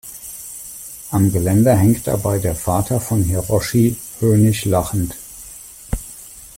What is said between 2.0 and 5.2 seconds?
dabei der Vater von Hiroshi, höhnisch lachend.